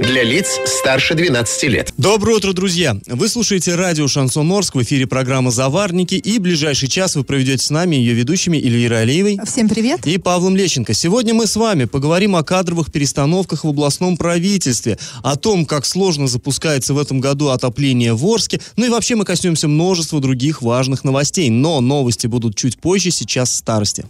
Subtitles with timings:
[0.00, 1.92] Для лиц старше 12 лет.
[1.96, 2.96] Доброе утро, друзья!
[3.06, 7.70] Вы слушаете радио «Шансон Орск», в эфире программа «Заварники», и ближайший час вы проведете с
[7.70, 10.06] нами ее ведущими Ильей Алиевой Всем привет.
[10.06, 10.94] и Павлом Лещенко.
[10.94, 16.28] Сегодня мы с вами поговорим о кадровых перестановках в областном правительстве, о том, как сложно
[16.28, 21.02] запускается в этом году отопление в Орске, ну и вообще мы коснемся множества других важных
[21.02, 21.50] новостей.
[21.50, 24.06] Но новости будут чуть позже, сейчас старости.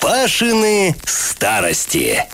[0.00, 2.24] Пашины старости.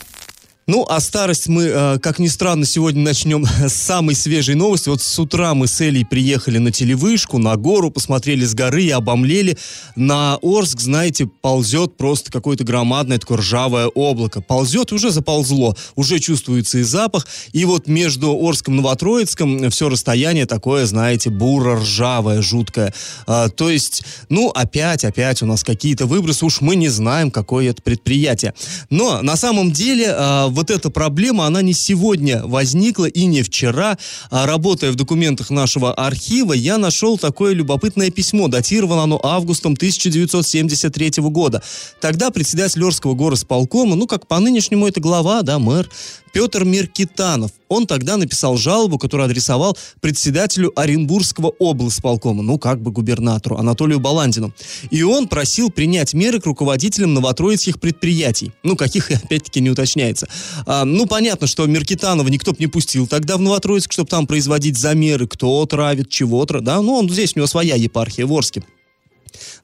[0.69, 4.91] Ну, а старость мы, э, как ни странно, сегодня начнем с самой свежей новости.
[4.91, 8.91] Вот с утра мы с Элей приехали на телевышку, на гору, посмотрели с горы и
[8.91, 9.57] обомлели.
[9.97, 14.43] На Орск, знаете, ползет просто какое-то громадное такое ржавое облако.
[14.43, 17.27] Ползет уже заползло, уже чувствуется и запах.
[17.53, 22.93] И вот между Орском и Новотроицком все расстояние такое, знаете, буро-ржавое, жуткое.
[23.27, 27.71] А, то есть, ну, опять, опять у нас какие-то выбросы, уж мы не знаем, какое
[27.71, 28.53] это предприятие.
[28.91, 33.97] Но на самом деле а, вот эта проблема, она не сегодня возникла и не вчера.
[34.29, 38.49] А, работая в документах нашего архива, я нашел такое любопытное письмо.
[38.49, 41.63] Датировано оно августом 1973 года.
[42.01, 45.89] Тогда председатель Орского горосполкома, ну, как по нынешнему это глава, да, мэр,
[46.33, 47.53] Петр Меркитанов.
[47.69, 54.53] Он тогда написал жалобу, которую адресовал председателю Оренбургского облсполкома, ну, как бы губернатору, Анатолию Баландину.
[54.91, 58.53] И он просил принять меры к руководителям новотроицких предприятий.
[58.63, 60.29] Ну, каких, опять-таки, не уточняется.
[60.67, 64.79] А, ну, понятно, что Меркитанова никто бы не пустил тогда в Новотроицк, чтобы там производить
[64.79, 68.65] замеры, кто травит, чего травит, да, ну, он здесь, у него своя епархия в.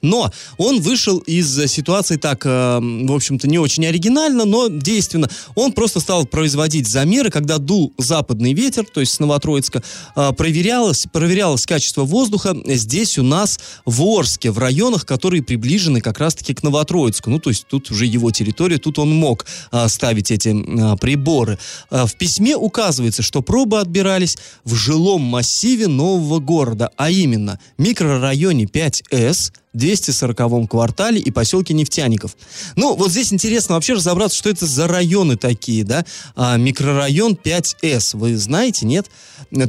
[0.02, 5.28] Но он вышел из ситуации так, э, в общем-то, не очень оригинально, но действенно.
[5.54, 9.82] Он просто стал производить замеры, когда дул западный ветер, то есть с Новотроицка,
[10.16, 16.18] э, проверялось, проверялось качество воздуха здесь у нас в Орске, в районах, которые приближены как
[16.18, 17.30] раз-таки к Новотроицку.
[17.30, 20.54] Ну, то есть тут уже его территория, тут он мог э, ставить эти
[20.96, 21.58] приборы.
[21.90, 29.52] В письме указывается, что пробы отбирались в жилом массиве нового города, а именно микрорайоне 5С,
[29.74, 32.36] 240-м квартале и поселке Нефтяников.
[32.76, 36.04] Ну, вот здесь интересно вообще разобраться, что это за районы такие, да?
[36.36, 39.06] А, микрорайон 5С, вы знаете, нет?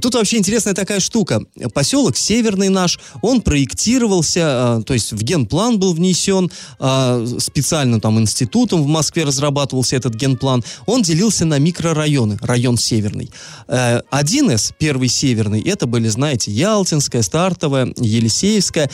[0.01, 1.41] Тут вообще интересная такая штука.
[1.73, 8.19] Поселок Северный наш, он проектировался, а, то есть в генплан был внесен, а, специально там
[8.19, 10.63] институтом в Москве разрабатывался этот генплан.
[10.85, 13.31] Он делился на микрорайоны, район Северный.
[13.67, 18.89] Э, 1С, первый Северный, это были, знаете, Ялтинская, Стартовая, Елисеевская.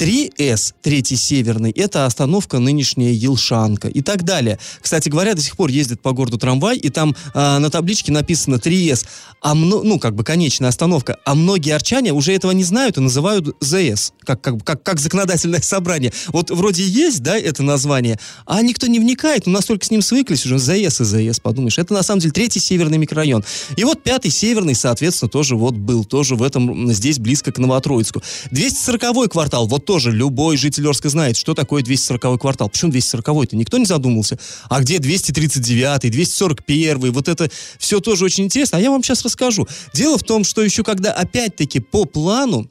[0.00, 4.58] 3С, третий северный, это остановка нынешняя Елшанка и так далее.
[4.80, 8.54] Кстати говоря, до сих пор ездит по городу трамвай, и там а, на табличке написано
[8.54, 9.04] 3С,
[9.42, 11.18] а мно, ну, как бы конечная остановка.
[11.26, 15.60] А многие арчане уже этого не знают и называют ЗС, как, как, как, как законодательное
[15.62, 16.14] собрание.
[16.28, 20.00] Вот вроде есть, да, это название, а никто не вникает, у нас только с ним
[20.00, 21.76] свыклись уже ЗС и ЗС, подумаешь.
[21.76, 23.44] Это на самом деле третий северный микрорайон.
[23.76, 28.22] И вот пятый северный, соответственно, тоже вот был, тоже в этом, здесь близко к Новотроицку.
[28.50, 32.68] 240-й квартал, вот тоже любой житель Орска знает, что такое 240-й квартал.
[32.68, 33.56] Почему 240-й-то?
[33.56, 34.38] Никто не задумался.
[34.68, 37.10] А где 239-й, 241-й?
[37.10, 38.78] Вот это все тоже очень интересно.
[38.78, 39.66] А я вам сейчас расскажу.
[39.92, 42.70] Дело в том, что еще когда опять-таки по плану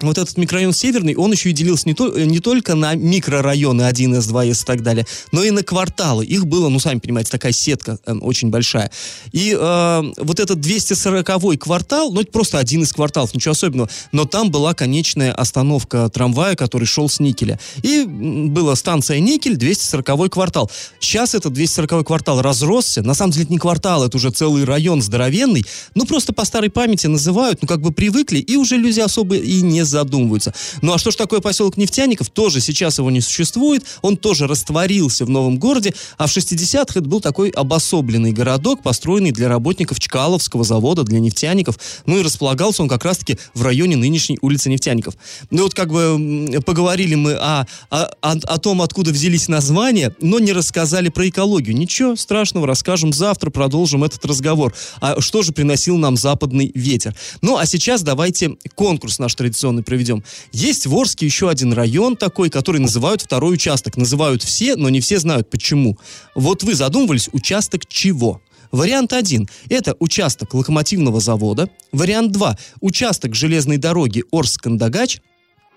[0.00, 4.32] вот этот микрорайон Северный, он еще и делился не, то, не только на микрорайоны 1С,
[4.32, 6.24] 2С и так далее, но и на кварталы.
[6.24, 8.90] Их было, ну, сами понимаете, такая сетка э, очень большая.
[9.32, 14.24] И э, вот этот 240-й квартал, ну, это просто один из кварталов, ничего особенного, но
[14.24, 17.60] там была конечная остановка трамвая, который шел с Никеля.
[17.82, 20.70] И была станция Никель, 240-й квартал.
[20.98, 25.02] Сейчас этот 240-й квартал разросся, на самом деле это не квартал, это уже целый район
[25.02, 29.36] здоровенный, ну, просто по старой памяти называют, ну, как бы привыкли, и уже люди особо
[29.36, 30.54] и не задумываются.
[30.82, 32.30] Ну а что ж такое поселок Нефтяников?
[32.30, 37.08] Тоже сейчас его не существует, он тоже растворился в новом городе, а в 60-х это
[37.08, 41.78] был такой обособленный городок, построенный для работников Чкаловского завода, для нефтяников.
[42.06, 45.14] Ну и располагался он как раз-таки в районе нынешней улицы Нефтяников.
[45.50, 50.52] Ну вот как бы поговорили мы о, о, о том, откуда взялись названия, но не
[50.52, 51.76] рассказали про экологию.
[51.76, 54.74] Ничего страшного, расскажем завтра, продолжим этот разговор.
[55.00, 57.14] А что же приносил нам западный ветер?
[57.42, 60.22] Ну а сейчас давайте конкурс наш традиционный проведем.
[60.52, 63.96] Есть в Орске еще один район такой, который называют второй участок.
[63.96, 65.98] Называют все, но не все знают почему.
[66.34, 68.40] Вот вы задумывались, участок чего?
[68.72, 71.68] Вариант 1– это участок локомотивного завода.
[71.92, 75.20] Вариант 2– участок железной дороги Орск-Кандагач.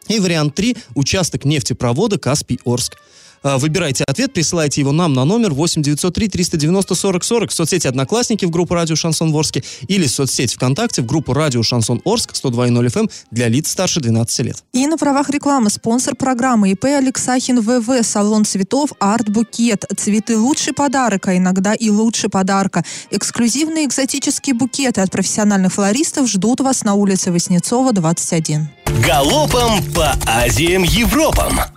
[0.08, 2.94] И вариант 3– участок нефтепровода Каспий-Орск.
[3.44, 7.88] А, выбирайте ответ, присылайте его нам на номер 8 903 390 40 40 в соцсети
[7.88, 12.31] «Одноклассники» в группу «Радио Шансон Ворске» или в соцсети ВКонтакте в группу «Радио Шансон Орск»
[12.34, 14.63] 102.0 FM эм для лиц старше 12 лет.
[14.74, 19.86] И на правах рекламы спонсор программы ИП Алексахин ВВ, салон цветов «Арт Букет».
[19.95, 22.83] Цветы– лучший подарок, а иногда и лучше подарка.
[23.12, 28.69] Эксклюзивные экзотические букеты от профессиональных флористов ждут вас на улице Воснецова, 21.
[29.06, 31.77] Галопом по Азиям Европам!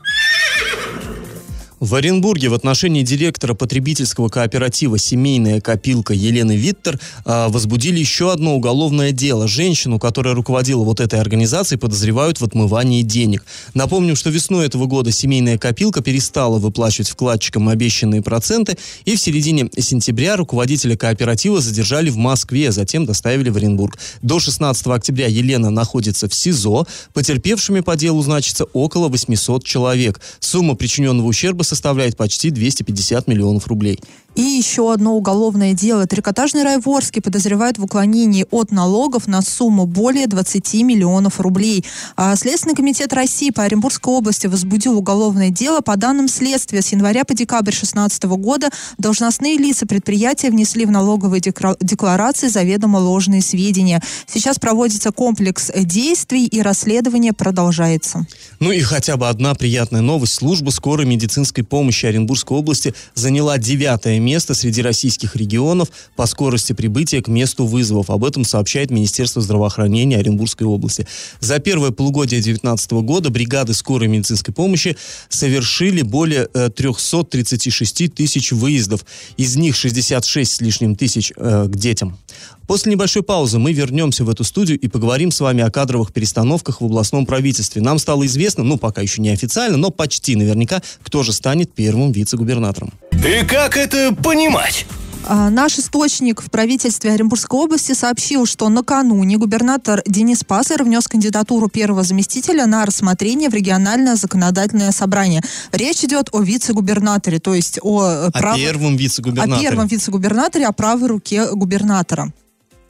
[1.80, 8.54] В Оренбурге в отношении директора потребительского кооператива «Семейная копилка» Елены Виттер а, возбудили еще одно
[8.54, 9.48] уголовное дело.
[9.48, 13.46] Женщину, которая руководила вот этой организацией, подозревают в отмывании денег.
[13.72, 19.70] Напомним, что весной этого года «Семейная копилка» перестала выплачивать вкладчикам обещанные проценты, и в середине
[19.78, 23.96] сентября руководителя кооператива задержали в Москве, а затем доставили в Оренбург.
[24.20, 26.86] До 16 октября Елена находится в СИЗО.
[27.14, 30.20] Потерпевшими по делу значится около 800 человек.
[30.40, 33.99] Сумма причиненного ущерба составляет почти 250 миллионов рублей.
[34.36, 36.06] И еще одно уголовное дело.
[36.06, 41.84] Трикотажный рай в Орске подозревают в уклонении от налогов на сумму более 20 миллионов рублей.
[42.16, 45.80] А Следственный комитет России по Оренбургской области возбудил уголовное дело.
[45.80, 51.40] По данным следствия, с января по декабрь 2016 года должностные лица предприятия внесли в налоговые
[51.40, 54.00] декларации заведомо ложные сведения.
[54.26, 58.26] Сейчас проводится комплекс действий и расследование продолжается.
[58.60, 60.34] Ну и хотя бы одна приятная новость.
[60.34, 67.22] Служба скорой медицинской помощи Оренбургской области заняла девятое место среди российских регионов по скорости прибытия
[67.22, 68.11] к месту вызовов.
[68.11, 71.06] Об этом сообщает Министерство здравоохранения Оренбургской области.
[71.40, 74.96] За первое полугодие 2019 года бригады скорой медицинской помощи
[75.28, 79.05] совершили более 336 э, тысяч выездов.
[79.37, 82.19] Из них 66 с лишним тысяч э, к детям.
[82.66, 86.80] После небольшой паузы мы вернемся в эту студию и поговорим с вами о кадровых перестановках
[86.80, 87.82] в областном правительстве.
[87.82, 92.12] Нам стало известно, ну пока еще не официально, но почти наверняка, кто же станет первым
[92.12, 92.92] вице-губернатором.
[93.12, 94.86] И как это понимать?
[95.26, 101.69] А, наш источник в правительстве Оренбургской области сообщил, что накануне губернатор Денис Пассер внес кандидатуру
[101.69, 105.43] первого заместителя на рассмотрение в региональное законодательное собрание.
[105.72, 108.56] Речь идет о вице-губернаторе, то есть о, э, прав...
[108.56, 109.56] о первом вице-губернаторе.
[109.56, 112.32] О первом вице-губернаторе, о правой руке губернатора.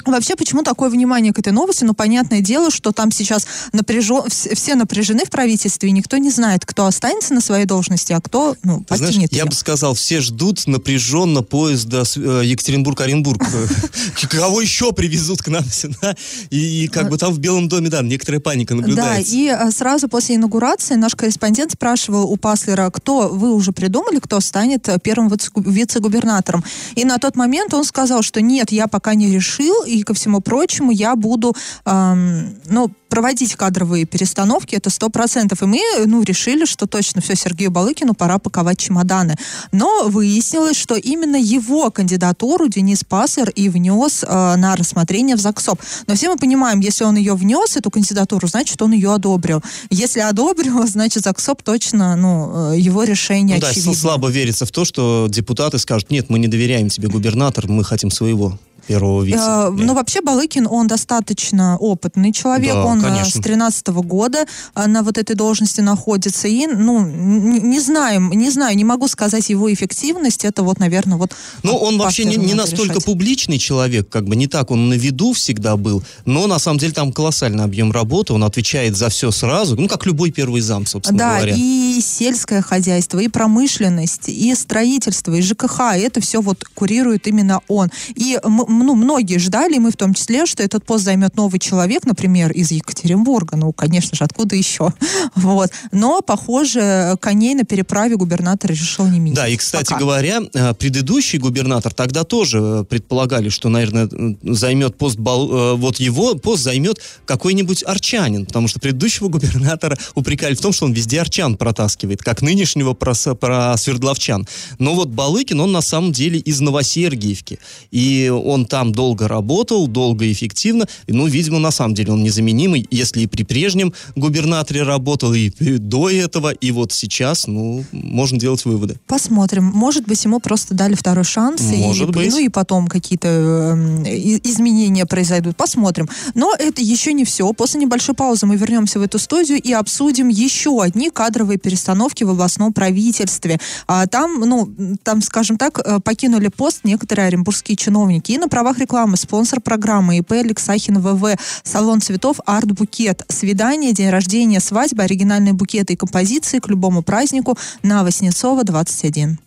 [0.06, 1.84] Вообще, почему такое внимание к этой новости?
[1.84, 6.64] Ну, понятное дело, что там сейчас напряжен, все напряжены в правительстве, и никто не знает,
[6.64, 10.66] кто останется на своей должности, а кто ну, покинет Знаешь, я бы сказал, все ждут
[10.66, 13.44] напряженно поезда э, Екатеринбург-Оренбург.
[14.30, 16.16] Кого еще привезут к нам сюда?
[16.50, 19.32] И как бы там в Белом доме, да, некоторая паника наблюдается.
[19.32, 24.18] Да, и э, сразу после инаугурации наш корреспондент спрашивал у Паслера, кто вы уже придумали,
[24.18, 26.64] кто станет первым вице-губернатором.
[26.94, 30.40] И на тот момент он сказал, что нет, я пока не решил, и ко всему
[30.40, 31.54] прочему я буду,
[31.84, 35.62] эм, ну, проводить кадровые перестановки, это сто процентов.
[35.62, 39.36] И мы, ну, решили, что точно все, Сергею Балыкину пора паковать чемоданы.
[39.72, 45.80] Но выяснилось, что именно его кандидатуру Денис Пассер и внес э, на рассмотрение в ЗАГСОП.
[46.06, 49.60] Но все мы понимаем, если он ее внес, эту кандидатуру, значит, он ее одобрил.
[49.90, 53.92] Если одобрил, значит, ЗАГСОП точно, ну, э, его решение ну, очевидно.
[53.92, 57.82] Да, слабо верится в то, что депутаты скажут, нет, мы не доверяем тебе, губернатор, мы
[57.82, 58.56] хотим своего
[58.90, 59.38] первого вице?
[59.38, 62.74] Э, ну, вообще Балыкин, он достаточно опытный человек.
[62.74, 63.40] Да, он э, конечно.
[63.40, 66.48] с 13 года э, на вот этой должности находится.
[66.48, 70.44] И, ну, не, знаем, не знаю, не могу сказать его эффективность.
[70.44, 71.32] Это вот, наверное, вот...
[71.62, 73.04] Ну, он вообще не, не настолько решать.
[73.04, 76.92] публичный человек, как бы не так он на виду всегда был, но на самом деле
[76.92, 81.18] там колоссальный объем работы, он отвечает за все сразу, ну, как любой первый зам, собственно
[81.18, 81.52] да, говоря.
[81.52, 87.60] Да, и сельское хозяйство, и промышленность, и строительство, и ЖКХ, это все вот курирует именно
[87.68, 87.90] он.
[88.14, 88.38] И
[88.84, 92.70] ну, многие ждали, мы в том числе, что этот пост займет новый человек, например, из
[92.70, 93.56] Екатеринбурга.
[93.56, 94.92] Ну, конечно же, откуда еще?
[95.36, 95.70] Вот.
[95.92, 99.36] Но, похоже, коней на переправе губернатор решил не менять.
[99.36, 100.00] Да, и, кстати Пока.
[100.00, 104.08] говоря, э, предыдущий губернатор тогда тоже э, предполагали, что, наверное,
[104.42, 110.60] займет пост, э, вот его пост займет какой-нибудь арчанин, потому что предыдущего губернатора упрекали в
[110.60, 114.46] том, что он везде арчан протаскивает, как нынешнего про, про свердловчан.
[114.78, 117.58] Но вот Балыкин, он на самом деле из Новосергиевки,
[117.90, 120.86] и он там долго работал, долго и эффективно.
[121.06, 126.10] Ну, видимо, на самом деле он незаменимый, если и при прежнем губернаторе работал, и до
[126.10, 128.98] этого, и вот сейчас, ну, можно делать выводы.
[129.06, 129.64] Посмотрим.
[129.64, 131.62] Может быть, ему просто дали второй шанс.
[131.62, 132.30] Может и, быть.
[132.30, 135.56] Ну, и потом какие-то э, изменения произойдут.
[135.56, 136.08] Посмотрим.
[136.34, 137.52] Но это еще не все.
[137.52, 142.30] После небольшой паузы мы вернемся в эту студию и обсудим еще одни кадровые перестановки в
[142.30, 143.58] областном правительстве.
[143.86, 148.32] А там, ну, там, скажем так, э, покинули пост некоторые оренбургские чиновники.
[148.32, 149.16] И, например, правах рекламы.
[149.16, 151.38] Спонсор программы ИП Алексахин ВВ.
[151.62, 153.22] Салон цветов Арт Букет.
[153.28, 159.38] Свидание, день рождения, свадьба, оригинальные букеты и композиции к любому празднику на Воснецова 21.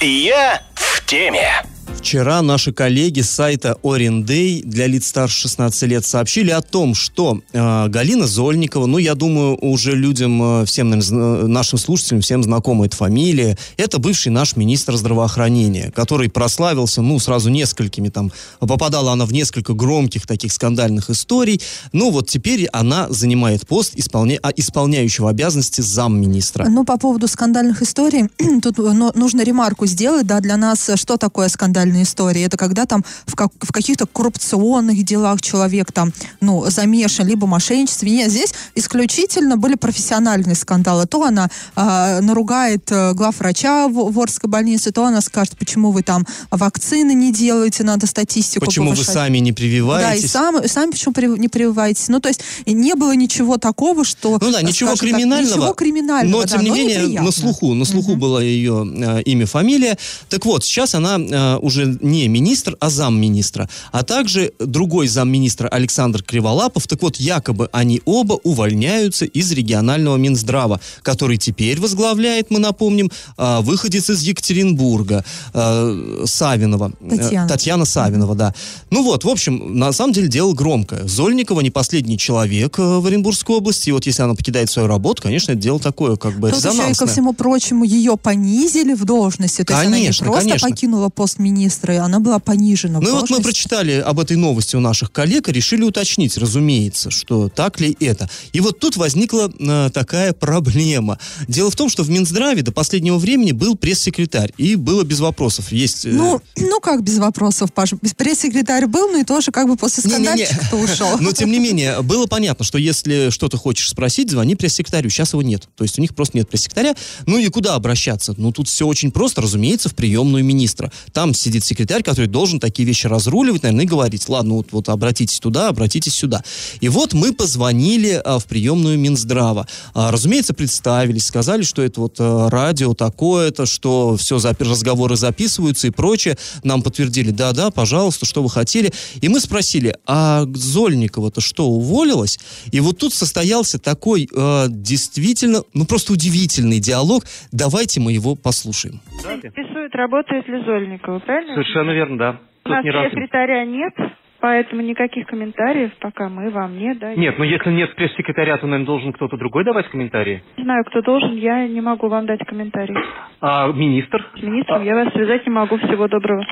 [0.00, 1.75] Я в теме.
[1.94, 7.40] Вчера наши коллеги с сайта Орендей для лиц старше 16 лет сообщили о том, что
[7.52, 12.86] э, Галина Зольникова, ну, я думаю, уже людям, э, всем наверное, нашим слушателям, всем знакома
[12.86, 19.26] эта фамилия, это бывший наш министр здравоохранения, который прославился, ну, сразу несколькими там, попадала она
[19.26, 21.60] в несколько громких таких скандальных историй,
[21.92, 24.38] ну, вот теперь она занимает пост исполня...
[24.42, 26.66] а, исполняющего обязанности замминистра.
[26.68, 28.28] Ну, по поводу скандальных историй,
[28.62, 32.42] тут ну, нужно ремарку сделать, да, для нас, что такое скандальные истории?
[32.42, 38.10] Это когда там в, как, в каких-то коррупционных делах человек там, ну, замешан, либо мошенничестве.
[38.10, 41.06] Нет, здесь исключительно были профессиональные скандалы.
[41.06, 46.02] То она э, наругает э, главврача в, в Орской больнице, то она скажет, почему вы
[46.02, 49.08] там вакцины не делаете, надо статистику Почему повышать.
[49.08, 50.22] вы сами не прививаетесь?
[50.22, 52.08] Да, и сам, сами почему при- не прививаетесь.
[52.08, 54.38] Ну, то есть не было ничего такого, что...
[54.40, 55.56] Ну да, ничего скажем так, криминального.
[55.56, 57.26] ничего криминального, Но, да, тем не менее, неприятно.
[57.26, 58.20] на слуху, на слуху Мгм.
[58.20, 59.98] было ее э, имя, фамилия.
[60.28, 63.68] Так вот, сейчас она э, уже не министр, а замминистра.
[63.92, 66.86] А также другой замминистра Александр Криволапов.
[66.86, 73.60] Так вот, якобы они оба увольняются из регионального Минздрава, который теперь возглавляет, мы напомним, э,
[73.62, 76.92] выходец из Екатеринбурга, э, Савинова.
[77.00, 77.48] Э, Татьяна.
[77.48, 78.54] Татьяна Савинова, да.
[78.90, 81.06] Ну вот, в общем, на самом деле дело громкое.
[81.06, 83.88] Зольникова не последний человек э, в Оренбургской области.
[83.88, 86.68] И вот если она покидает свою работу, конечно, это дело такое, как бы Тут еще
[86.68, 87.08] и ко резонансное.
[87.08, 89.64] всему прочему ее понизили в должности.
[89.64, 90.68] То есть она не Конечно, просто конечно.
[90.68, 94.80] покинула пост министра, и она была понижена Ну вот мы прочитали об этой новости у
[94.80, 98.28] наших коллег и решили уточнить, разумеется, что так ли это.
[98.52, 101.18] И вот тут возникла э, такая проблема.
[101.48, 105.72] Дело в том, что в Минздраве до последнего времени был пресс-секретарь, и было без вопросов.
[105.72, 106.06] Есть...
[106.06, 107.96] э, Ну, ну как без вопросов, Паша?
[108.16, 111.16] Пресс-секретарь был, ну и тоже как бы после скандальчика-то ушел.
[111.20, 115.10] Но, тем не менее, было понятно, что если что-то хочешь спросить, звони пресс-секретарю.
[115.10, 115.68] Сейчас его нет.
[115.76, 116.94] То есть у них просто нет пресс-секретаря.
[117.26, 118.34] Ну и куда обращаться?
[118.36, 120.92] Ну, тут все очень просто, разумеется, в приемную министра.
[121.12, 125.38] Там сидит секретарь, который должен такие вещи разруливать, наверное, и говорить, ладно, вот, вот обратитесь
[125.38, 126.42] туда, обратитесь сюда.
[126.80, 129.68] И вот мы позвонили а, в приемную Минздрава.
[129.94, 135.86] А, разумеется, представились, сказали, что это вот а, радио такое-то, что все запи- разговоры записываются
[135.86, 136.36] и прочее.
[136.64, 138.92] Нам подтвердили, да-да, пожалуйста, что вы хотели.
[139.20, 142.40] И мы спросили, а Зольникова-то что, уволилась?
[142.72, 147.24] И вот тут состоялся такой э, действительно, ну просто удивительный диалог.
[147.52, 149.00] Давайте мы его послушаем.
[149.12, 151.54] Интересует, работает ли Зольникова, правильно?
[151.54, 152.30] Совершенно верно, да.
[152.64, 153.92] У Тут нас ни разу- секретаря нет,
[154.40, 157.20] поэтому никаких комментариев пока мы вам не даем.
[157.20, 160.42] Нет, но если нет пресс-секретаря, то, наверное, должен кто-то другой давать комментарии.
[160.56, 162.96] Не знаю, кто должен, я не могу вам дать комментарий.
[163.40, 164.24] А министр?
[164.36, 165.76] С министром я вас связать не могу.
[165.78, 166.44] Всего доброго.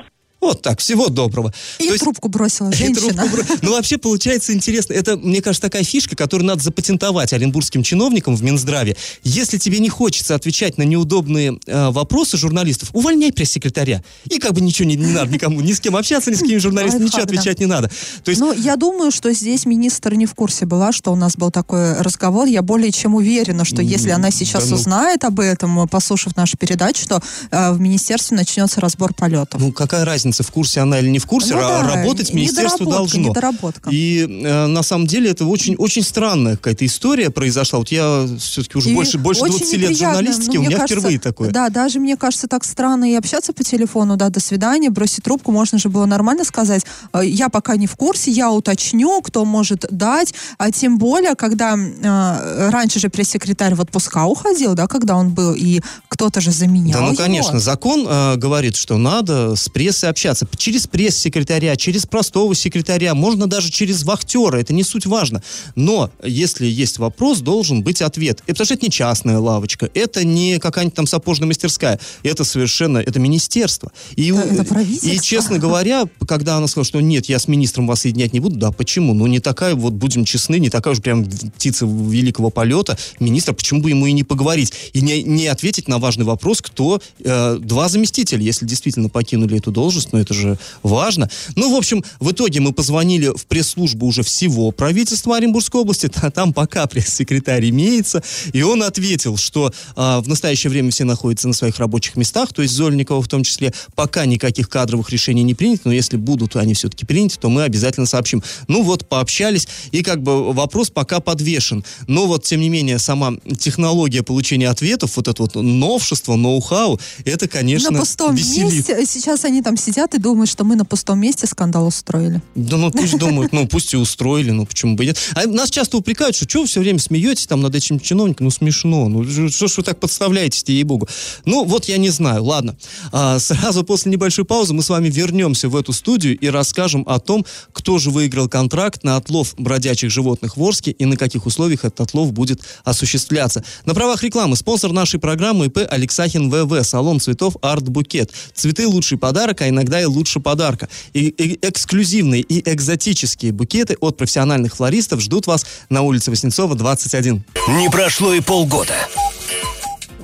[0.45, 1.55] Вот так, всего доброго.
[1.79, 3.23] И То есть- трубку бросила И женщина.
[3.27, 4.93] трубку бро- Ну, вообще, получается интересно.
[4.93, 8.95] Это, мне кажется, такая фишка, которую надо запатентовать оренбургским чиновникам в Минздраве.
[9.23, 14.03] Если тебе не хочется отвечать на неудобные э, вопросы журналистов, увольняй пресс-секретаря.
[14.29, 16.59] И как бы ничего не, не надо никому, ни с кем общаться, ни с какими
[16.59, 17.91] журналистами, ничего отвечать не надо.
[18.23, 21.37] То есть, Ну, я думаю, что здесь министр не в курсе была, что у нас
[21.37, 22.47] был такой разговор.
[22.47, 24.77] Я более чем уверена, что если она сейчас ну.
[24.77, 29.61] узнает об этом, послушав нашу передачу, что э, в министерстве начнется разбор полетов.
[29.61, 32.85] ну, какая разница, в курсе она или не в курсе, Ну ра- да, работать министерство
[32.87, 33.29] должно.
[33.29, 33.91] недоработка.
[33.91, 37.79] И э, на самом деле это очень, очень странная какая-то история произошла.
[37.79, 41.19] Вот я все-таки уже больше, больше очень 20 лет журналистики, Ну, у меня кажется, впервые
[41.19, 41.51] такое.
[41.51, 45.53] Да, даже мне кажется так странно и общаться по телефону, да, до свидания, бросить трубку,
[45.53, 49.85] можно же было нормально сказать, э, я пока не в курсе, я уточню, кто может
[49.91, 55.31] дать, а тем более, когда э, раньше же пресс-секретарь в отпуска уходил, да, когда он
[55.31, 57.17] был, и кто-то же заменял Да, ну, его.
[57.23, 60.24] конечно, закон э, говорит, что надо с прессой общаться.
[60.57, 65.43] Через пресс-секретаря, через простого секретаря, можно даже через вахтера, это не суть важно.
[65.75, 68.41] Но если есть вопрос, должен быть ответ.
[68.47, 72.99] И потому что это не частная лавочка, это не какая-нибудь там сапожная мастерская, это совершенно,
[72.99, 73.93] это министерство.
[74.17, 78.01] И, Это- это и, честно говоря, когда она сказала, что нет, я с министром вас
[78.03, 79.15] соединять не буду, да, почему?
[79.15, 83.83] Ну, не такая, вот будем честны, не такая уж прям птица великого полета, министр, почему
[83.83, 87.89] бы ему и не поговорить, и не, не ответить на важный вопрос, кто э, два
[87.89, 91.31] заместителя, если действительно покинули эту должность, но это же важно.
[91.57, 96.31] Ну, в общем, в итоге мы позвонили в пресс-службу уже всего правительства Оренбургской области, а
[96.31, 101.55] там пока пресс-секретарь имеется, и он ответил, что а, в настоящее время все находятся на
[101.55, 105.83] своих рабочих местах, то есть Зольникова в том числе, пока никаких кадровых решений не принято,
[105.85, 108.43] но если будут они все-таки приняты, то мы обязательно сообщим.
[108.69, 111.85] Ну вот, пообщались, и как бы вопрос пока подвешен.
[112.07, 117.49] Но вот, тем не менее, сама технология получения ответов, вот это вот новшество, ноу-хау, это,
[117.49, 118.73] конечно, на пустом веселит.
[118.73, 119.07] месте.
[119.07, 122.43] Сейчас они там сидят сидят и думают, что мы на пустом месте скандал устроили.
[122.57, 125.19] Да ну пусть думают, ну пусть и устроили, ну почему бы и нет.
[125.35, 128.51] А нас часто упрекают, что что вы все время смеетесь там над этим чиновником, ну
[128.51, 131.09] смешно, ну что ж вы так подставляетесь, ей-богу.
[131.45, 132.77] Ну вот я не знаю, ладно.
[133.13, 137.21] А, сразу после небольшой паузы мы с вами вернемся в эту студию и расскажем о
[137.21, 141.85] том, кто же выиграл контракт на отлов бродячих животных в Орске и на каких условиях
[141.85, 143.63] этот отлов будет осуществляться.
[143.85, 148.33] На правах рекламы спонсор нашей программы ИП Алексахин ВВ, салон цветов Арт Букет.
[148.55, 150.89] Цветы лучший подарок, а иногда и лучше подарка.
[151.13, 157.43] И, и эксклюзивные и экзотические букеты от профессиональных флористов ждут вас на улице Васнецова, 21.
[157.69, 158.95] Не прошло и полгода.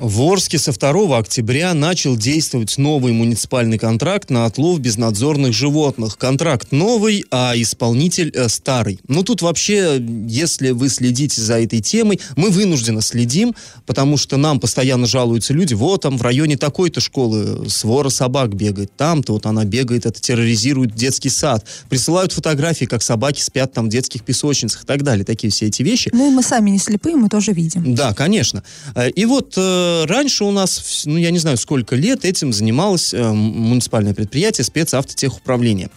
[0.00, 6.16] В Орске со 2 октября начал действовать новый муниципальный контракт на отлов безнадзорных животных.
[6.16, 8.98] Контракт новый, а исполнитель э, старый.
[9.08, 13.54] Ну тут вообще, если вы следите за этой темой, мы вынуждены следим,
[13.84, 18.96] потому что нам постоянно жалуются люди, вот там в районе такой-то школы свора собак бегает,
[18.96, 21.66] там-то вот она бегает, это терроризирует детский сад.
[21.90, 25.26] Присылают фотографии, как собаки спят там в детских песочницах и так далее.
[25.26, 26.08] Такие все эти вещи.
[26.14, 27.94] Ну и мы сами не слепые, мы тоже видим.
[27.94, 28.62] Да, конечно.
[28.94, 33.14] Э, И вот э, раньше у нас, ну, я не знаю, сколько лет этим занималось
[33.14, 35.90] э, муниципальное предприятие спецавтотехуправления.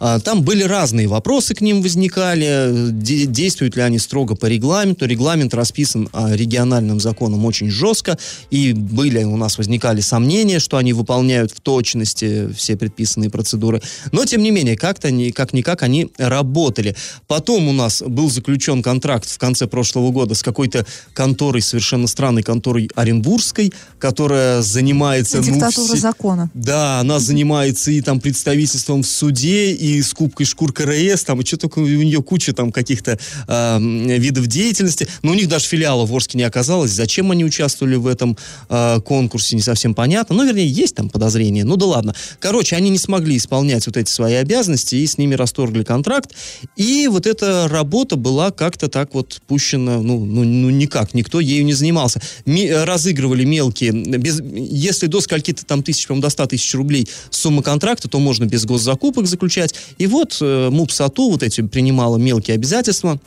[0.00, 5.06] А, Там были разные вопросы к ним возникали, де- действуют ли они строго по регламенту.
[5.06, 8.18] Регламент расписан а, региональным законом очень жестко,
[8.50, 13.82] и были у нас возникали сомнения, что они выполняют в точности все предписанные процедуры.
[14.12, 16.94] Но, тем не менее, как-то, как-никак они работали.
[17.26, 22.42] Потом у нас был заключен контракт в конце прошлого года с какой-то конторой, совершенно странной
[22.42, 25.38] конторой Оренбургской, которая занимается...
[25.38, 26.50] ну, Диктатура все- закона.
[26.54, 31.56] да, она занимается и там представительством в суде, и скупкой шкур КРС, там, и что
[31.56, 35.08] только у нее куча там каких-то м, видов деятельности.
[35.22, 36.90] Но у них даже филиала в Орске не оказалось.
[36.90, 38.36] Зачем они участвовали в этом
[38.68, 40.36] а, конкурсе, не совсем понятно.
[40.36, 41.64] Ну, вернее, есть там подозрения.
[41.64, 42.14] Ну да ладно.
[42.40, 46.32] Короче, они не смогли исполнять вот эти свои обязанности, и с ними расторгли контракт.
[46.76, 51.64] И вот эта работа была как-то так вот пущена, ну, ну, ну никак, никто ею
[51.64, 52.20] не занимался.
[52.44, 57.08] Ми- э, разыгрывали мелкие, без, если до скольки-то там тысяч, по-моему, до 100 тысяч рублей
[57.30, 59.74] сумма контракта, то можно без госзакупок заключать.
[59.98, 63.18] И вот э, МУП САТУ вот эти принимала мелкие обязательства,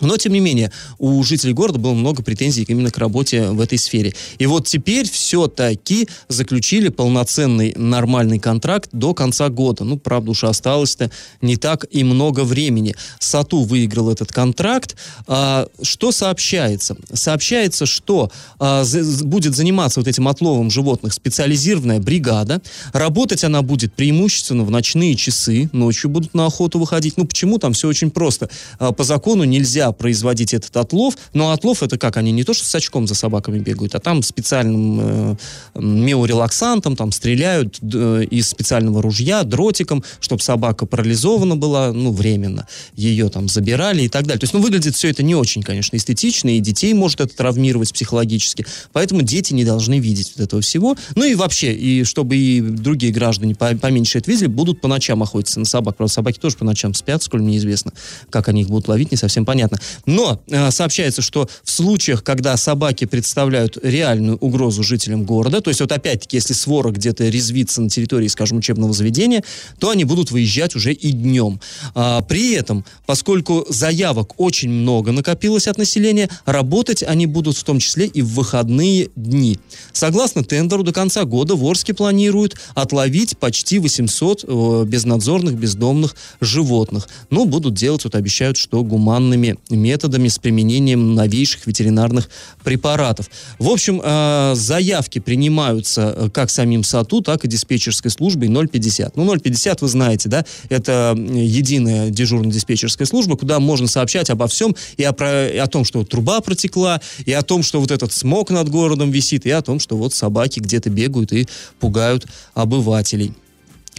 [0.00, 3.78] но, тем не менее, у жителей города было много претензий именно к работе в этой
[3.78, 4.14] сфере.
[4.38, 9.84] И вот теперь все-таки заключили полноценный нормальный контракт до конца года.
[9.84, 12.94] Ну, правда, уж осталось-то не так и много времени.
[13.18, 14.96] САТУ выиграл этот контракт.
[15.26, 16.96] А, что сообщается?
[17.12, 22.60] Сообщается, что а, за- будет заниматься вот этим отловом животных специализированная бригада.
[22.92, 25.68] Работать она будет преимущественно в ночные часы.
[25.72, 27.16] Ночью будут на охоту выходить.
[27.16, 27.58] Ну, почему?
[27.58, 28.48] Там все очень просто.
[28.78, 31.16] А, по закону нельзя производить этот отлов.
[31.32, 32.16] Но отлов это как?
[32.16, 35.36] Они не то, что с очком за собаками бегают, а там специальным э,
[35.74, 42.66] миорелаксантом там стреляют д- из специального ружья, дротиком, чтобы собака парализована была, ну, временно.
[42.94, 44.40] Ее там забирали и так далее.
[44.40, 47.92] То есть, ну, выглядит все это не очень, конечно, эстетично, и детей может это травмировать
[47.92, 48.66] психологически.
[48.92, 50.96] Поэтому дети не должны видеть вот этого всего.
[51.14, 55.22] Ну и вообще, и чтобы и другие граждане по- поменьше это видели, будут по ночам
[55.22, 55.96] охотиться на собак.
[55.96, 57.92] Правда, собаки тоже по ночам спят, сколь мне известно.
[58.30, 59.75] Как они их будут ловить, не совсем понятно.
[60.06, 65.80] Но э, сообщается, что в случаях, когда собаки представляют реальную угрозу жителям города, то есть
[65.80, 69.42] вот опять-таки, если свора где-то резвится на территории, скажем, учебного заведения,
[69.78, 71.60] то они будут выезжать уже и днем.
[71.94, 77.78] А, при этом, поскольку заявок очень много накопилось от населения, работать они будут в том
[77.78, 79.58] числе и в выходные дни.
[79.92, 87.08] Согласно тендеру, до конца года в Орске планируют отловить почти 800 э, безнадзорных бездомных животных.
[87.30, 92.28] Но будут делать, вот обещают, что гуманными методами с применением новейших ветеринарных
[92.62, 93.30] препаратов.
[93.58, 99.16] В общем, э, заявки принимаются э, как самим САТУ, так и диспетчерской службой 050.
[99.16, 105.02] Ну, 050, вы знаете, да, это единая дежурно-диспетчерская служба, куда можно сообщать обо всем и
[105.02, 108.50] о, про- и о том, что труба протекла, и о том, что вот этот смог
[108.50, 111.46] над городом висит, и о том, что вот собаки где-то бегают и
[111.80, 113.32] пугают обывателей.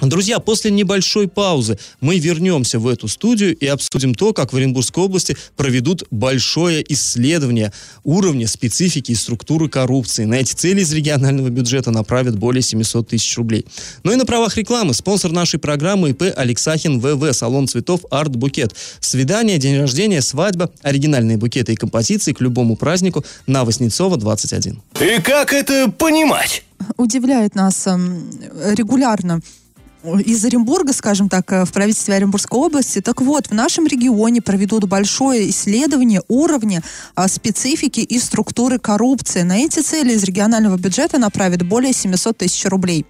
[0.01, 5.03] Друзья, после небольшой паузы мы вернемся в эту студию и обсудим то, как в Оренбургской
[5.03, 10.25] области проведут большое исследование уровня, специфики и структуры коррупции.
[10.25, 13.65] На эти цели из регионального бюджета направят более 700 тысяч рублей.
[14.03, 18.75] Ну и на правах рекламы спонсор нашей программы ИП Алексахин ВВ, салон цветов Арт Букет.
[18.99, 24.79] Свидание, день рождения, свадьба, оригинальные букеты и композиции к любому празднику на Воснецова 21.
[25.01, 26.63] И как это понимать?
[26.97, 28.29] Удивляет нас эм,
[28.75, 29.41] регулярно
[30.15, 33.01] из Оренбурга, скажем так, э, в правительстве Оренбургской области.
[33.01, 36.81] Так вот, в нашем регионе проведут большое исследование уровня
[37.15, 39.41] а, специфики и структуры коррупции.
[39.41, 43.05] На эти цели из регионального бюджета направят более 700 тысяч рублей.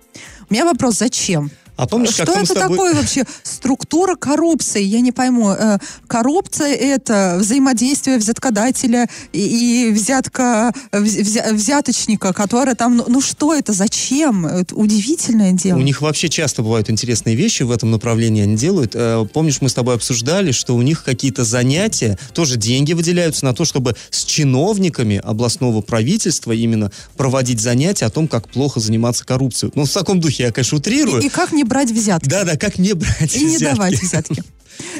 [0.49, 1.51] У меня вопрос, зачем?
[1.78, 2.78] А помнишь, Что это тобой...
[2.78, 3.24] такое вообще?
[3.44, 5.52] Структура коррупции, я не пойму.
[5.52, 13.22] Э, Коррупция это взаимодействие взяткодателя и, и взятка вз- взя- взяточника, который там, ну, ну
[13.22, 14.46] что это, зачем?
[14.48, 15.78] Это удивительное дело.
[15.78, 18.92] У них вообще часто бывают интересные вещи в этом направлении они делают.
[18.96, 23.54] Э, Помнишь, мы с тобой обсуждали, что у них какие-то занятия, тоже деньги выделяются на
[23.54, 29.72] то, чтобы с чиновниками областного правительства именно проводить занятия о том, как плохо заниматься коррупцией.
[29.76, 31.22] Ну, в таком духе я, конечно, утрирую.
[31.22, 32.27] И, и как не брать взятки?
[32.30, 33.75] Да-да, как не брать И не взятки.
[33.75, 34.43] давать взятки.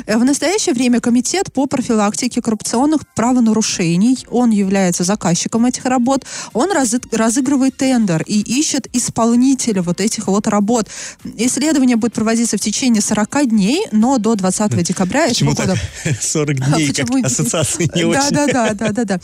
[0.06, 6.72] Э, В настоящее время Комитет по профилактике коррупционных правонарушений, он является заказчиком этих работ, он
[6.72, 10.88] разы- разыгрывает тендер и ищет исполнителя вот этих вот работ.
[11.38, 15.76] Исследование будет проводиться в течение 40 дней, но до 20 декабря этого Почему года.
[16.04, 17.26] так 40 дней, как Почему?
[17.26, 18.32] ассоциации не да, очень?
[18.32, 19.20] Да, да, да, да, да.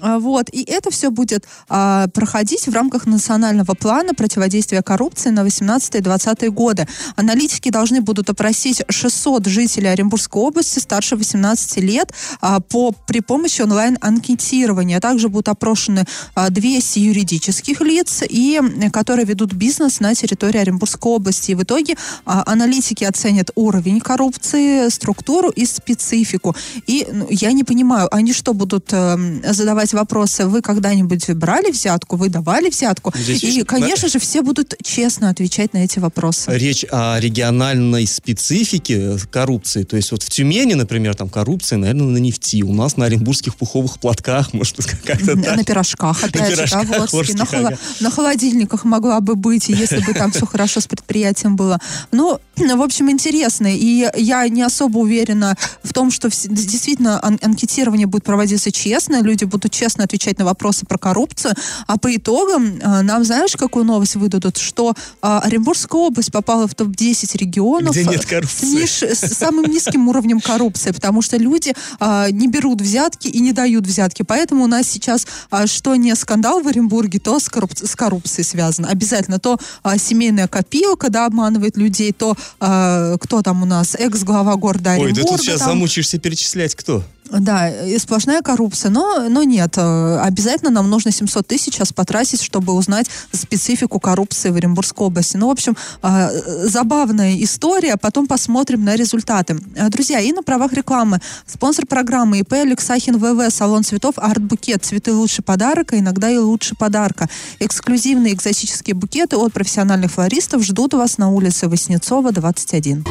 [0.00, 0.48] А, Вот.
[0.50, 6.86] И это все будет а, проходить в рамках национального плана противодействия коррупции на 18-20 годы.
[7.16, 13.62] Аналитики должны будут опросить 600 жителей Оренбургской области старше 18 лет а, по, при помощи
[13.62, 15.00] онлайн-анкетирования.
[15.00, 21.12] Также будут опрошены а, 200 юридических лиц, и, э, которые ведут бизнес на территории Оренбургской
[21.12, 21.52] области.
[21.52, 26.54] И в итоге а, аналитики оценят уровень коррупции, структуру и специфику.
[26.86, 30.46] И ну, я не понимаю, они что будут эм, задавать вопросы?
[30.46, 32.16] Вы когда-нибудь брали взятку?
[32.16, 33.12] Вы давали взятку?
[33.16, 36.50] Здесь и, очень- конечно же, все будут честно отвечать на эти вопросы.
[36.56, 39.73] Речь о региональной специфике коррупции.
[39.82, 42.62] То есть вот в Тюмени, например, там коррупция, наверное, на нефти.
[42.62, 45.56] У нас на оренбургских пуховых платках, может, как-то так.
[45.56, 47.18] На пирожках, опять же, пирожках да, в Орске.
[47.18, 47.78] орских, на, ага.
[48.00, 51.80] на холодильниках могла бы быть, если бы там все хорошо с предприятием было.
[52.12, 53.66] Ну, в общем, интересно.
[53.74, 59.44] И я не особо уверена в том, что действительно ан- анкетирование будет проводиться честно, люди
[59.44, 61.54] будут честно отвечать на вопросы про коррупцию,
[61.86, 66.74] а по итогам а, нам, знаешь, какую новость выдадут, что а, Оренбургская область попала в
[66.74, 68.66] топ-10 регионов Где нет с коррупции.
[68.82, 73.52] ниж- с самым низким уровнем коррупции, потому что люди а, не берут взятки и не
[73.52, 74.22] дают взятки.
[74.22, 78.44] Поэтому у нас сейчас а, что не скандал в Оренбурге, то с, корруп- с коррупцией
[78.44, 78.88] связано.
[78.88, 84.56] Обязательно то а, семейная копилка, да, обманывает людей, то а, кто там у нас, экс-глава
[84.56, 85.22] города Ой, Оренбурга.
[85.22, 85.70] да тут сейчас там.
[85.70, 87.02] замучаешься перечислять, кто?
[87.30, 92.42] Да, и сплошная коррупция, но, но нет, э, обязательно нам нужно 700 тысяч сейчас потратить,
[92.42, 95.36] чтобы узнать специфику коррупции в Оренбургской области.
[95.36, 99.58] Ну, в общем, э, забавная история, потом посмотрим на результаты.
[99.74, 101.20] Э, Друзья, и на правах рекламы.
[101.46, 104.84] Спонсор программы ИП Алексахин ВВ, салон цветов Арт-букет.
[104.84, 107.28] Цветы лучше подарка, иногда и лучше подарка.
[107.58, 113.04] Эксклюзивные экзотические букеты от профессиональных флористов ждут вас на улице Воснецова, 21.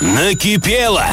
[0.00, 1.06] Накипело!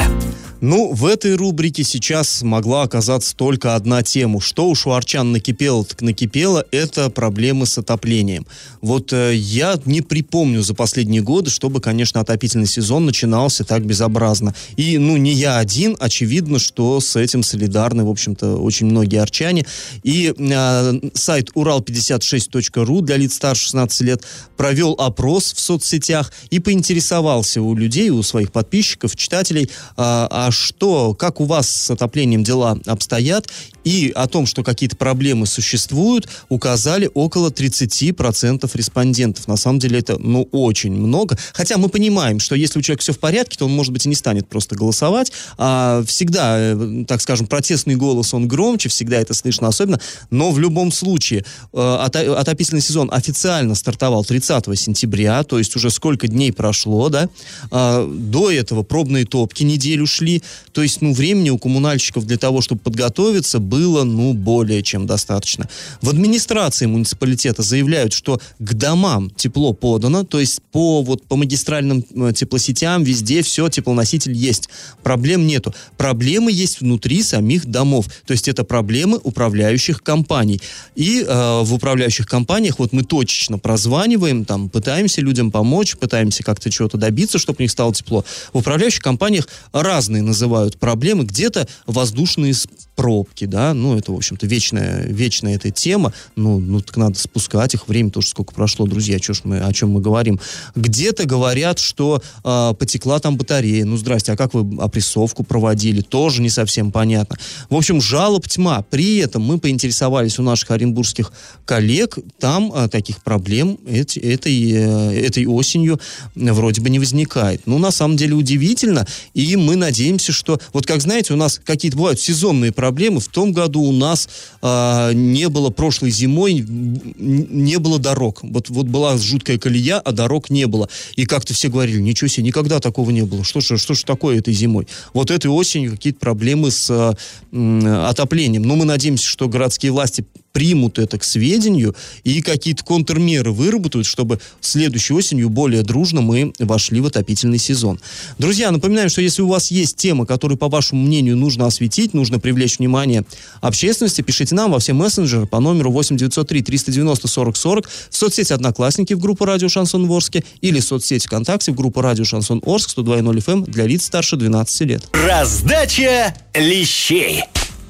[0.66, 4.40] Ну, в этой рубрике сейчас могла оказаться только одна тема.
[4.40, 8.46] Что уж у арчан накипело, так накипело, это проблемы с отоплением.
[8.80, 14.54] Вот э, я не припомню за последние годы, чтобы, конечно, отопительный сезон начинался так безобразно.
[14.78, 19.66] И, ну, не я один, очевидно, что с этим солидарны, в общем-то, очень многие арчане.
[20.02, 24.24] И э, сайт урал56.ру для лиц старше 16 лет
[24.56, 31.14] провел опрос в соцсетях и поинтересовался у людей, у своих подписчиков, читателей, а, а что,
[31.14, 33.48] как у вас с отоплением дела обстоят,
[33.84, 39.46] и о том, что какие-то проблемы существуют, указали около 30% респондентов.
[39.46, 41.36] На самом деле это, ну, очень много.
[41.52, 44.08] Хотя мы понимаем, что если у человека все в порядке, то он, может быть, и
[44.08, 45.32] не станет просто голосовать.
[45.58, 50.00] А всегда, э, так скажем, протестный голос, он громче, всегда это слышно особенно.
[50.30, 55.90] Но в любом случае, э, ото- отопительный сезон официально стартовал 30 сентября, то есть уже
[55.90, 57.28] сколько дней прошло, да.
[57.70, 60.42] А, До этого пробные топки неделю шли.
[60.72, 65.68] То есть, ну, времени у коммунальщиков для того, чтобы подготовиться, было, ну, более чем достаточно.
[66.00, 72.04] В администрации муниципалитета заявляют, что к домам тепло подано, то есть по, вот, по магистральным
[72.14, 74.68] э, теплосетям везде все, теплоноситель есть.
[75.02, 75.74] Проблем нету.
[75.96, 78.06] Проблемы есть внутри самих домов.
[78.26, 80.60] То есть это проблемы управляющих компаний.
[80.94, 86.70] И э, в управляющих компаниях вот мы точечно прозваниваем, там, пытаемся людям помочь, пытаемся как-то
[86.70, 88.24] чего-то добиться, чтобы у них стало тепло.
[88.52, 91.24] В управляющих компаниях разные называют проблемы.
[91.24, 92.54] Где-то воздушные
[92.94, 96.12] пробки, да, ну, это, в общем-то, вечная, вечная эта тема.
[96.36, 97.88] Ну, ну, так надо спускать их.
[97.88, 100.40] Время тоже сколько прошло, друзья, чё ж мы, о чем мы говорим.
[100.74, 103.84] Где-то говорят, что э, потекла там батарея.
[103.84, 106.00] Ну, здрасте, а как вы опрессовку проводили?
[106.02, 107.36] Тоже не совсем понятно.
[107.68, 108.82] В общем, жалоб тьма.
[108.90, 111.32] При этом мы поинтересовались у наших оренбургских
[111.64, 112.18] коллег.
[112.38, 116.00] Там э, таких проблем эти- этой, э, этой осенью
[116.34, 117.62] вроде бы не возникает.
[117.66, 119.06] Ну, на самом деле удивительно.
[119.34, 120.60] И мы надеемся, что...
[120.72, 122.83] Вот как знаете, у нас какие-то бывают сезонные проблемы.
[122.92, 124.28] В том году у нас
[124.62, 128.40] а, не было прошлой зимой, не было дорог.
[128.42, 130.88] Вот, вот была жуткая колея, а дорог не было.
[131.16, 133.44] И как-то все говорили, ничего себе, никогда такого не было.
[133.44, 134.86] Что же, что же такое этой зимой?
[135.12, 137.16] Вот этой осенью какие-то проблемы с
[137.52, 138.62] м, отоплением.
[138.62, 144.40] Но мы надеемся, что городские власти примут это к сведению и какие-то контрмеры выработают, чтобы
[144.60, 148.00] следующей осенью более дружно мы вошли в отопительный сезон.
[148.38, 152.38] Друзья, напоминаем, что если у вас есть тема, которую, по вашему мнению, нужно осветить, нужно
[152.38, 153.24] привлечь внимание
[153.60, 159.12] общественности, пишите нам во все мессенджеры по номеру 8903 390 40 40 в соцсети «Одноклассники»
[159.12, 163.36] в группу «Радио Шансон Орске» или в соцсети ВКонтакте в группу «Радио Шансон Орск» 102.0
[163.38, 165.02] FM эм для лиц старше 12 лет.
[165.12, 167.42] Раздача лещей.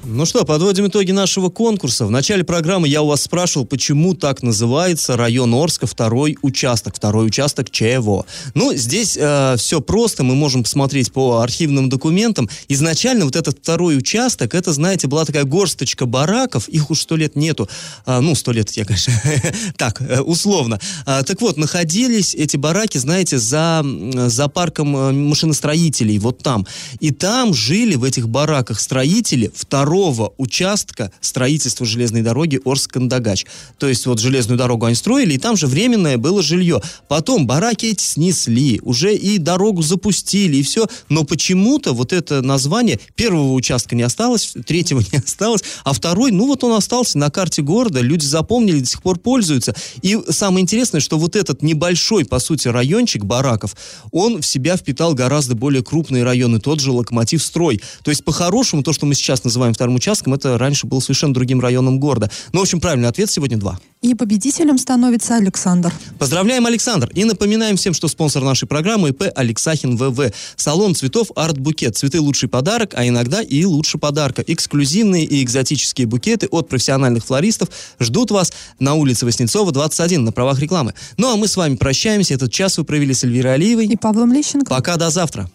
[0.07, 2.05] Ну что, подводим итоги нашего конкурса.
[2.05, 7.25] В начале программы я у вас спрашивал, почему так называется район Орска второй участок, второй
[7.25, 8.23] участок ЧВО.
[8.53, 12.47] Ну, здесь э, все просто, мы можем посмотреть по архивным документам.
[12.67, 17.35] Изначально вот этот второй участок, это, знаете, была такая горсточка бараков, их уж сто лет
[17.35, 17.67] нету.
[18.05, 19.13] А, ну, сто лет я, конечно,
[19.77, 20.79] так, э, условно.
[21.07, 23.83] А, так вот, находились эти бараки, знаете, за,
[24.27, 26.67] за парком э, машиностроителей, вот там.
[26.99, 29.51] И там жили в этих бараках строители
[29.95, 33.45] второго участка строительства железной дороги Орск-Кандагач.
[33.77, 36.81] То есть вот железную дорогу они строили, и там же временное было жилье.
[37.07, 40.87] Потом бараки эти снесли, уже и дорогу запустили, и все.
[41.07, 46.45] Но почему-то вот это название первого участка не осталось, третьего не осталось, а второй, ну
[46.47, 49.73] вот он остался на карте города, люди запомнили, до сих пор пользуются.
[50.01, 53.77] И самое интересное, что вот этот небольшой, по сути, райончик бараков,
[54.11, 57.81] он в себя впитал гораздо более крупные районы, тот же локомотив строй.
[58.03, 61.59] То есть, по-хорошему, то, что мы сейчас называем вторым участком, это раньше было совершенно другим
[61.59, 62.31] районом города.
[62.53, 63.79] Ну, в общем, правильный ответ сегодня два.
[64.01, 65.93] И победителем становится Александр.
[66.17, 67.09] Поздравляем, Александр!
[67.13, 70.31] И напоминаем всем, что спонсор нашей программы ИП Алексахин ВВ.
[70.55, 71.97] Салон цветов Арт Букет.
[71.97, 74.43] Цветы лучший подарок, а иногда и лучше подарка.
[74.45, 77.69] Эксклюзивные и экзотические букеты от профессиональных флористов
[77.99, 80.93] ждут вас на улице Воснецова, 21, на правах рекламы.
[81.17, 82.33] Ну, а мы с вами прощаемся.
[82.33, 83.85] Этот час вы провели с Эльвирой Алиевой.
[83.85, 84.69] И Павлом Лещенко.
[84.69, 85.49] Пока, до завтра.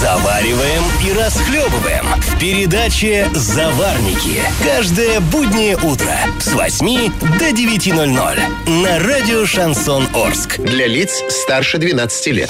[0.00, 4.40] Завариваем и расхлебываем в передаче «Заварники».
[4.64, 10.58] Каждое буднее утро с 8 до 9.00 на радио «Шансон Орск».
[10.58, 12.48] Для лиц старше 12 лет.